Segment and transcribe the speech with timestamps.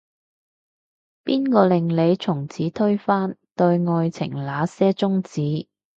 [1.23, 5.67] 邊個令你從此推翻，對愛情那些宗旨